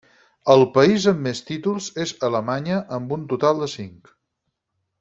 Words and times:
El 0.53 0.61
país 0.77 1.05
amb 1.11 1.19
més 1.25 1.41
títols 1.49 1.89
és 2.05 2.15
Alemanya 2.29 2.81
amb 2.99 3.15
un 3.19 3.29
total 3.35 3.63
de 3.65 3.69
cinc. 3.75 4.11